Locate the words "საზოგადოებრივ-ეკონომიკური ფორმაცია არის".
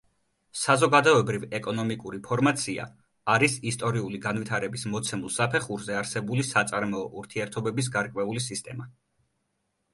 0.59-3.59